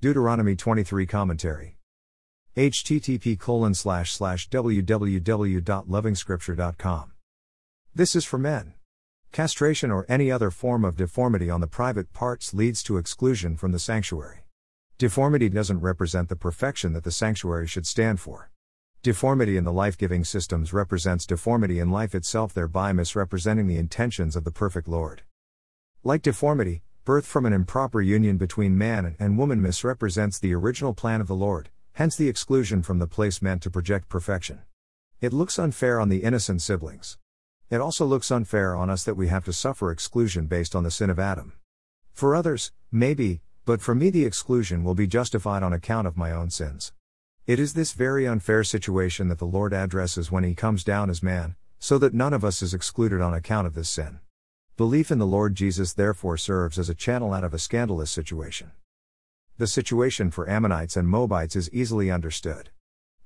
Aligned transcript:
Deuteronomy 0.00 0.54
23 0.54 1.06
Commentary. 1.06 1.76
http 2.56 3.36
colon 3.36 3.74
slash 3.74 4.12
slash 4.12 4.48
www.lovingscripture.com. 4.48 7.12
This 7.96 8.14
is 8.14 8.24
for 8.24 8.38
men. 8.38 8.74
Castration 9.32 9.90
or 9.90 10.06
any 10.08 10.30
other 10.30 10.52
form 10.52 10.84
of 10.84 10.94
deformity 10.94 11.50
on 11.50 11.60
the 11.60 11.66
private 11.66 12.12
parts 12.12 12.54
leads 12.54 12.84
to 12.84 12.96
exclusion 12.96 13.56
from 13.56 13.72
the 13.72 13.80
sanctuary. 13.80 14.44
Deformity 14.98 15.48
doesn't 15.48 15.80
represent 15.80 16.28
the 16.28 16.36
perfection 16.36 16.92
that 16.92 17.02
the 17.02 17.10
sanctuary 17.10 17.66
should 17.66 17.84
stand 17.84 18.20
for. 18.20 18.52
Deformity 19.02 19.56
in 19.56 19.64
the 19.64 19.72
life 19.72 19.98
giving 19.98 20.22
systems 20.22 20.72
represents 20.72 21.26
deformity 21.26 21.80
in 21.80 21.90
life 21.90 22.14
itself, 22.14 22.54
thereby 22.54 22.92
misrepresenting 22.92 23.66
the 23.66 23.78
intentions 23.78 24.36
of 24.36 24.44
the 24.44 24.52
perfect 24.52 24.86
Lord. 24.86 25.22
Like 26.04 26.22
deformity, 26.22 26.82
birth 27.08 27.24
from 27.24 27.46
an 27.46 27.54
improper 27.54 28.02
union 28.02 28.36
between 28.36 28.76
man 28.76 29.16
and 29.18 29.38
woman 29.38 29.62
misrepresents 29.62 30.38
the 30.38 30.52
original 30.52 30.92
plan 30.92 31.22
of 31.22 31.26
the 31.26 31.34
Lord, 31.34 31.70
hence 31.94 32.14
the 32.14 32.28
exclusion 32.28 32.82
from 32.82 32.98
the 32.98 33.06
place 33.06 33.40
meant 33.40 33.62
to 33.62 33.70
project 33.70 34.10
perfection. 34.10 34.60
It 35.18 35.32
looks 35.32 35.58
unfair 35.58 35.98
on 36.00 36.10
the 36.10 36.22
innocent 36.22 36.60
siblings. 36.60 37.16
It 37.70 37.80
also 37.80 38.04
looks 38.04 38.30
unfair 38.30 38.76
on 38.76 38.90
us 38.90 39.04
that 39.04 39.14
we 39.14 39.28
have 39.28 39.46
to 39.46 39.54
suffer 39.54 39.90
exclusion 39.90 40.48
based 40.48 40.76
on 40.76 40.84
the 40.84 40.90
sin 40.90 41.08
of 41.08 41.18
Adam. 41.18 41.54
For 42.12 42.36
others, 42.36 42.72
maybe, 42.92 43.40
but 43.64 43.80
for 43.80 43.94
me 43.94 44.10
the 44.10 44.26
exclusion 44.26 44.84
will 44.84 44.94
be 44.94 45.06
justified 45.06 45.62
on 45.62 45.72
account 45.72 46.06
of 46.06 46.18
my 46.18 46.30
own 46.30 46.50
sins. 46.50 46.92
It 47.46 47.58
is 47.58 47.72
this 47.72 47.92
very 47.92 48.28
unfair 48.28 48.64
situation 48.64 49.28
that 49.28 49.38
the 49.38 49.46
Lord 49.46 49.72
addresses 49.72 50.30
when 50.30 50.44
he 50.44 50.54
comes 50.54 50.84
down 50.84 51.08
as 51.08 51.22
man, 51.22 51.56
so 51.78 51.96
that 51.96 52.12
none 52.12 52.34
of 52.34 52.44
us 52.44 52.60
is 52.60 52.74
excluded 52.74 53.22
on 53.22 53.32
account 53.32 53.66
of 53.66 53.72
this 53.72 53.88
sin. 53.88 54.20
Belief 54.78 55.10
in 55.10 55.18
the 55.18 55.26
Lord 55.26 55.56
Jesus 55.56 55.92
therefore 55.92 56.36
serves 56.36 56.78
as 56.78 56.88
a 56.88 56.94
channel 56.94 57.34
out 57.34 57.42
of 57.42 57.52
a 57.52 57.58
scandalous 57.58 58.12
situation. 58.12 58.70
The 59.56 59.66
situation 59.66 60.30
for 60.30 60.48
Ammonites 60.48 60.96
and 60.96 61.08
Moabites 61.08 61.56
is 61.56 61.68
easily 61.72 62.12
understood. 62.12 62.70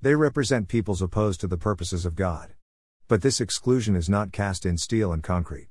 They 0.00 0.14
represent 0.14 0.68
peoples 0.68 1.02
opposed 1.02 1.42
to 1.42 1.46
the 1.46 1.58
purposes 1.58 2.06
of 2.06 2.14
God. 2.14 2.54
But 3.06 3.20
this 3.20 3.38
exclusion 3.38 3.96
is 3.96 4.08
not 4.08 4.32
cast 4.32 4.64
in 4.64 4.78
steel 4.78 5.12
and 5.12 5.22
concrete. 5.22 5.68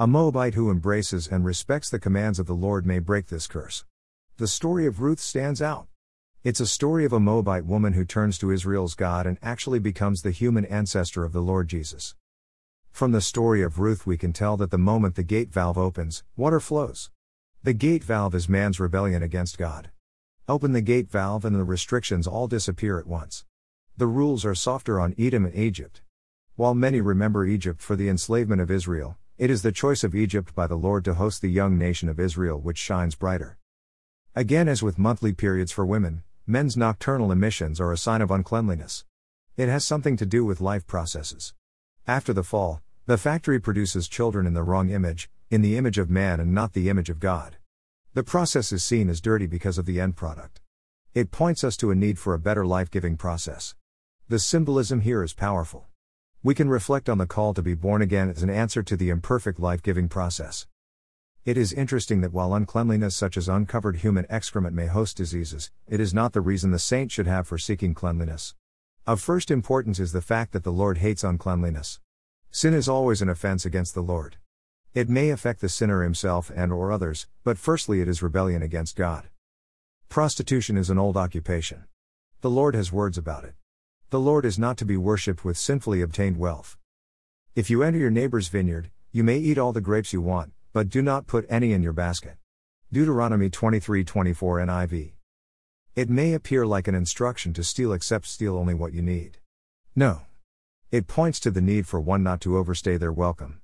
A 0.00 0.06
Moabite 0.06 0.54
who 0.54 0.70
embraces 0.70 1.28
and 1.28 1.44
respects 1.44 1.90
the 1.90 1.98
commands 1.98 2.38
of 2.38 2.46
the 2.46 2.54
Lord 2.54 2.86
may 2.86 2.98
break 2.98 3.26
this 3.26 3.46
curse. 3.46 3.84
The 4.38 4.48
story 4.48 4.86
of 4.86 5.02
Ruth 5.02 5.20
stands 5.20 5.60
out. 5.60 5.88
It's 6.42 6.60
a 6.60 6.66
story 6.66 7.04
of 7.04 7.12
a 7.12 7.20
Moabite 7.20 7.66
woman 7.66 7.92
who 7.92 8.06
turns 8.06 8.38
to 8.38 8.50
Israel's 8.50 8.94
God 8.94 9.26
and 9.26 9.36
actually 9.42 9.78
becomes 9.78 10.22
the 10.22 10.30
human 10.30 10.64
ancestor 10.64 11.22
of 11.22 11.34
the 11.34 11.42
Lord 11.42 11.68
Jesus. 11.68 12.14
From 12.98 13.12
the 13.12 13.20
story 13.20 13.62
of 13.62 13.78
Ruth, 13.78 14.08
we 14.08 14.16
can 14.16 14.32
tell 14.32 14.56
that 14.56 14.72
the 14.72 14.76
moment 14.76 15.14
the 15.14 15.22
gate 15.22 15.52
valve 15.52 15.78
opens, 15.78 16.24
water 16.36 16.58
flows. 16.58 17.10
The 17.62 17.72
gate 17.72 18.02
valve 18.02 18.34
is 18.34 18.48
man's 18.48 18.80
rebellion 18.80 19.22
against 19.22 19.56
God. 19.56 19.92
Open 20.48 20.72
the 20.72 20.80
gate 20.80 21.08
valve 21.08 21.44
and 21.44 21.54
the 21.54 21.62
restrictions 21.62 22.26
all 22.26 22.48
disappear 22.48 22.98
at 22.98 23.06
once. 23.06 23.44
The 23.96 24.08
rules 24.08 24.44
are 24.44 24.52
softer 24.56 24.98
on 24.98 25.14
Edom 25.16 25.44
and 25.44 25.54
Egypt. 25.54 26.02
While 26.56 26.74
many 26.74 27.00
remember 27.00 27.46
Egypt 27.46 27.80
for 27.80 27.94
the 27.94 28.08
enslavement 28.08 28.60
of 28.60 28.68
Israel, 28.68 29.16
it 29.36 29.48
is 29.48 29.62
the 29.62 29.70
choice 29.70 30.02
of 30.02 30.16
Egypt 30.16 30.52
by 30.56 30.66
the 30.66 30.74
Lord 30.74 31.04
to 31.04 31.14
host 31.14 31.40
the 31.40 31.52
young 31.52 31.78
nation 31.78 32.08
of 32.08 32.18
Israel 32.18 32.58
which 32.58 32.78
shines 32.78 33.14
brighter. 33.14 33.58
Again, 34.34 34.66
as 34.66 34.82
with 34.82 34.98
monthly 34.98 35.32
periods 35.32 35.70
for 35.70 35.86
women, 35.86 36.24
men's 36.48 36.76
nocturnal 36.76 37.30
emissions 37.30 37.80
are 37.80 37.92
a 37.92 37.96
sign 37.96 38.22
of 38.22 38.32
uncleanliness. 38.32 39.04
It 39.56 39.68
has 39.68 39.84
something 39.84 40.16
to 40.16 40.26
do 40.26 40.44
with 40.44 40.60
life 40.60 40.84
processes. 40.84 41.54
After 42.04 42.32
the 42.32 42.42
fall, 42.42 42.82
the 43.08 43.16
factory 43.16 43.58
produces 43.58 44.06
children 44.06 44.46
in 44.46 44.52
the 44.52 44.62
wrong 44.62 44.90
image, 44.90 45.30
in 45.48 45.62
the 45.62 45.78
image 45.78 45.96
of 45.96 46.10
man 46.10 46.40
and 46.40 46.52
not 46.52 46.74
the 46.74 46.90
image 46.90 47.08
of 47.08 47.18
God. 47.18 47.56
The 48.12 48.22
process 48.22 48.70
is 48.70 48.84
seen 48.84 49.08
as 49.08 49.22
dirty 49.22 49.46
because 49.46 49.78
of 49.78 49.86
the 49.86 49.98
end 49.98 50.14
product. 50.14 50.60
It 51.14 51.30
points 51.30 51.64
us 51.64 51.74
to 51.78 51.90
a 51.90 51.94
need 51.94 52.18
for 52.18 52.34
a 52.34 52.38
better 52.38 52.66
life 52.66 52.90
giving 52.90 53.16
process. 53.16 53.74
The 54.28 54.38
symbolism 54.38 55.00
here 55.00 55.22
is 55.22 55.32
powerful. 55.32 55.86
We 56.42 56.54
can 56.54 56.68
reflect 56.68 57.08
on 57.08 57.16
the 57.16 57.26
call 57.26 57.54
to 57.54 57.62
be 57.62 57.72
born 57.72 58.02
again 58.02 58.28
as 58.28 58.42
an 58.42 58.50
answer 58.50 58.82
to 58.82 58.94
the 58.94 59.08
imperfect 59.08 59.58
life 59.58 59.82
giving 59.82 60.10
process. 60.10 60.66
It 61.46 61.56
is 61.56 61.72
interesting 61.72 62.20
that 62.20 62.34
while 62.34 62.52
uncleanliness 62.52 63.16
such 63.16 63.38
as 63.38 63.48
uncovered 63.48 63.96
human 63.96 64.26
excrement 64.28 64.76
may 64.76 64.86
host 64.86 65.16
diseases, 65.16 65.70
it 65.88 65.98
is 65.98 66.12
not 66.12 66.34
the 66.34 66.42
reason 66.42 66.72
the 66.72 66.78
saint 66.78 67.10
should 67.10 67.26
have 67.26 67.48
for 67.48 67.56
seeking 67.56 67.94
cleanliness. 67.94 68.54
Of 69.06 69.22
first 69.22 69.50
importance 69.50 69.98
is 69.98 70.12
the 70.12 70.20
fact 70.20 70.52
that 70.52 70.62
the 70.62 70.72
Lord 70.72 70.98
hates 70.98 71.24
uncleanliness. 71.24 72.00
Sin 72.50 72.74
is 72.74 72.88
always 72.88 73.20
an 73.20 73.28
offense 73.28 73.66
against 73.66 73.94
the 73.94 74.00
Lord. 74.00 74.36
It 74.94 75.08
may 75.08 75.30
affect 75.30 75.60
the 75.60 75.68
sinner 75.68 76.02
himself 76.02 76.50
and 76.54 76.72
or 76.72 76.90
others, 76.90 77.26
but 77.44 77.58
firstly 77.58 78.00
it 78.00 78.08
is 78.08 78.22
rebellion 78.22 78.62
against 78.62 78.96
God. 78.96 79.28
Prostitution 80.08 80.76
is 80.78 80.88
an 80.88 80.98
old 80.98 81.16
occupation. 81.16 81.84
The 82.40 82.50
Lord 82.50 82.74
has 82.74 82.90
words 82.90 83.18
about 83.18 83.44
it. 83.44 83.54
The 84.10 84.18
Lord 84.18 84.46
is 84.46 84.58
not 84.58 84.78
to 84.78 84.86
be 84.86 84.96
worshipped 84.96 85.44
with 85.44 85.58
sinfully 85.58 86.00
obtained 86.00 86.38
wealth. 86.38 86.78
If 87.54 87.68
you 87.68 87.82
enter 87.82 87.98
your 87.98 88.10
neighbor's 88.10 88.48
vineyard, 88.48 88.90
you 89.12 89.22
may 89.22 89.36
eat 89.36 89.58
all 89.58 89.72
the 89.72 89.82
grapes 89.82 90.12
you 90.14 90.22
want, 90.22 90.52
but 90.72 90.88
do 90.88 91.02
not 91.02 91.26
put 91.26 91.46
any 91.50 91.72
in 91.72 91.82
your 91.82 91.92
basket. 91.92 92.36
Deuteronomy 92.90 93.50
23:24 93.50 94.60
NIV. 94.60 95.12
It 95.94 96.08
may 96.08 96.32
appear 96.32 96.64
like 96.64 96.88
an 96.88 96.94
instruction 96.94 97.52
to 97.52 97.62
steal 97.62 97.92
except 97.92 98.26
steal 98.26 98.56
only 98.56 98.72
what 98.72 98.94
you 98.94 99.02
need. 99.02 99.38
No. 99.94 100.22
It 100.90 101.06
points 101.06 101.38
to 101.40 101.50
the 101.50 101.60
need 101.60 101.86
for 101.86 102.00
one 102.00 102.22
not 102.22 102.40
to 102.40 102.56
overstay 102.56 102.96
their 102.96 103.12
welcome. 103.12 103.60